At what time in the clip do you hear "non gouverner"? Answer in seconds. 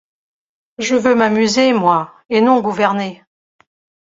2.41-3.23